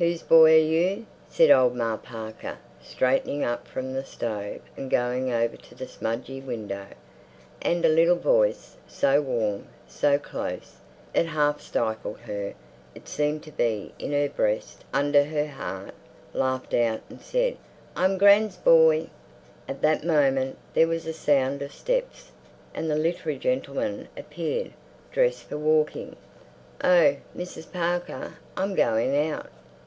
"Whose 0.00 0.22
boy 0.22 0.54
are 0.54 0.56
you?" 0.56 1.04
said 1.28 1.50
old 1.50 1.76
Ma 1.76 1.98
Parker, 1.98 2.56
straightening 2.80 3.44
up 3.44 3.68
from 3.68 3.92
the 3.92 4.02
stove 4.02 4.62
and 4.74 4.90
going 4.90 5.30
over 5.30 5.58
to 5.58 5.74
the 5.74 5.86
smudgy 5.86 6.40
window. 6.40 6.86
And 7.60 7.84
a 7.84 7.90
little 7.90 8.16
voice, 8.16 8.78
so 8.88 9.20
warm, 9.20 9.66
so 9.86 10.18
close, 10.18 10.76
it 11.12 11.26
half 11.26 11.60
stifled 11.60 12.20
her—it 12.20 13.08
seemed 13.08 13.42
to 13.42 13.52
be 13.52 13.92
in 13.98 14.12
her 14.12 14.30
breast 14.30 14.86
under 14.94 15.24
her 15.24 15.48
heart—laughed 15.48 16.72
out, 16.72 17.02
and 17.10 17.20
said, 17.20 17.58
"I'm 17.94 18.16
gran's 18.16 18.56
boy!" 18.56 19.10
At 19.68 19.82
that 19.82 20.02
moment 20.02 20.56
there 20.72 20.88
was 20.88 21.04
a 21.06 21.12
sound 21.12 21.60
of 21.60 21.74
steps, 21.74 22.30
and 22.72 22.90
the 22.90 22.96
literary 22.96 23.36
gentleman 23.38 24.08
appeared, 24.16 24.72
dressed 25.12 25.42
for 25.42 25.58
walking. 25.58 26.16
"Oh, 26.82 27.16
Mrs. 27.36 27.70
Parker, 27.70 28.36
I'm 28.56 28.74
going 28.74 29.14
out." 29.30 29.48